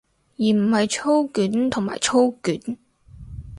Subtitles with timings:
[0.37, 2.75] 而唔係操卷同埋操卷